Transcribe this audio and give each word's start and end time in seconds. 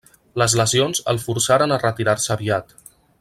Les 0.41 0.55
lesions 0.59 1.03
el 1.13 1.21
forçaren 1.27 1.75
a 1.75 1.79
retirar-se 1.85 2.35
aviat. 2.37 2.75